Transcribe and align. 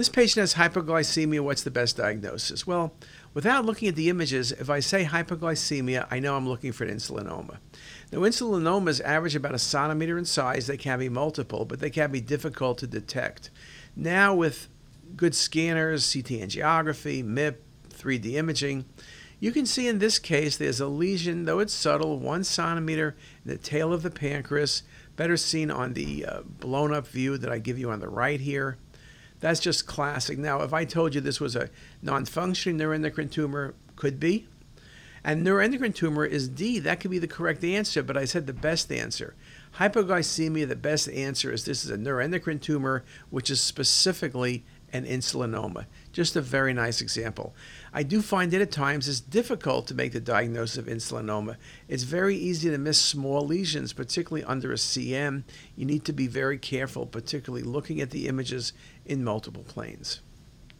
This 0.00 0.08
patient 0.08 0.40
has 0.40 0.54
hypoglycemia. 0.54 1.42
What's 1.42 1.62
the 1.62 1.70
best 1.70 1.98
diagnosis? 1.98 2.66
Well, 2.66 2.94
without 3.34 3.66
looking 3.66 3.86
at 3.86 3.96
the 3.96 4.08
images, 4.08 4.50
if 4.50 4.70
I 4.70 4.80
say 4.80 5.04
hypoglycemia, 5.04 6.06
I 6.10 6.20
know 6.20 6.38
I'm 6.38 6.48
looking 6.48 6.72
for 6.72 6.84
an 6.84 6.96
insulinoma. 6.96 7.58
Now, 8.10 8.20
insulinomas 8.20 9.02
average 9.04 9.36
about 9.36 9.54
a 9.54 9.58
centimeter 9.58 10.16
in 10.16 10.24
size. 10.24 10.66
They 10.66 10.78
can 10.78 11.00
be 11.00 11.10
multiple, 11.10 11.66
but 11.66 11.80
they 11.80 11.90
can 11.90 12.10
be 12.10 12.22
difficult 12.22 12.78
to 12.78 12.86
detect. 12.86 13.50
Now, 13.94 14.34
with 14.34 14.68
good 15.16 15.34
scanners, 15.34 16.10
CT 16.10 16.28
angiography, 16.48 17.22
MIP, 17.22 17.56
3D 17.90 18.36
imaging, 18.36 18.86
you 19.38 19.52
can 19.52 19.66
see 19.66 19.86
in 19.86 19.98
this 19.98 20.18
case 20.18 20.56
there's 20.56 20.80
a 20.80 20.86
lesion, 20.86 21.44
though 21.44 21.58
it's 21.58 21.74
subtle, 21.74 22.18
one 22.18 22.44
centimeter 22.44 23.16
in 23.44 23.50
the 23.50 23.58
tail 23.58 23.92
of 23.92 24.02
the 24.02 24.10
pancreas, 24.10 24.82
better 25.16 25.36
seen 25.36 25.70
on 25.70 25.92
the 25.92 26.24
uh, 26.24 26.40
blown 26.40 26.94
up 26.94 27.06
view 27.06 27.36
that 27.36 27.52
I 27.52 27.58
give 27.58 27.78
you 27.78 27.90
on 27.90 28.00
the 28.00 28.08
right 28.08 28.40
here. 28.40 28.78
That's 29.40 29.60
just 29.60 29.86
classic. 29.86 30.38
Now, 30.38 30.62
if 30.62 30.72
I 30.72 30.84
told 30.84 31.14
you 31.14 31.20
this 31.20 31.40
was 31.40 31.56
a 31.56 31.70
non 32.02 32.24
functioning 32.24 32.78
neuroendocrine 32.78 33.30
tumor, 33.30 33.74
could 33.96 34.20
be. 34.20 34.46
And 35.22 35.46
neuroendocrine 35.46 35.94
tumor 35.94 36.24
is 36.24 36.48
D. 36.48 36.78
That 36.78 37.00
could 37.00 37.10
be 37.10 37.18
the 37.18 37.26
correct 37.26 37.62
answer, 37.64 38.02
but 38.02 38.16
I 38.16 38.24
said 38.24 38.46
the 38.46 38.52
best 38.52 38.90
answer. 38.90 39.34
Hypoglycemia, 39.76 40.66
the 40.66 40.76
best 40.76 41.08
answer 41.10 41.52
is 41.52 41.64
this 41.64 41.84
is 41.84 41.90
a 41.90 41.98
neuroendocrine 41.98 42.60
tumor, 42.60 43.04
which 43.28 43.50
is 43.50 43.60
specifically 43.60 44.64
an 44.92 45.04
insulinoma. 45.04 45.86
Just 46.12 46.36
a 46.36 46.40
very 46.40 46.72
nice 46.72 47.00
example. 47.00 47.54
I 47.92 48.02
do 48.02 48.22
find 48.22 48.52
it 48.52 48.60
at 48.60 48.70
times 48.70 49.08
it's 49.08 49.20
difficult 49.20 49.86
to 49.88 49.94
make 49.94 50.12
the 50.12 50.20
diagnosis 50.20 50.78
of 50.78 50.86
insulinoma. 50.86 51.56
It's 51.88 52.02
very 52.02 52.36
easy 52.36 52.70
to 52.70 52.78
miss 52.78 52.98
small 52.98 53.46
lesions, 53.46 53.92
particularly 53.92 54.44
under 54.44 54.72
a 54.72 54.76
CM. 54.76 55.44
You 55.76 55.86
need 55.86 56.04
to 56.06 56.12
be 56.12 56.26
very 56.26 56.58
careful, 56.58 57.06
particularly 57.06 57.64
looking 57.64 58.00
at 58.00 58.10
the 58.10 58.28
images 58.28 58.72
in 59.06 59.24
multiple 59.24 59.64
planes. 59.64 60.20